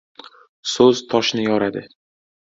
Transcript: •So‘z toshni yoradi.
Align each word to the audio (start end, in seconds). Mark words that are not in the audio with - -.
•So‘z 0.71 1.03
toshni 1.11 1.43
yoradi. 1.49 1.85